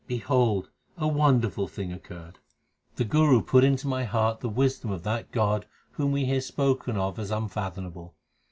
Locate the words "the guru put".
2.95-3.63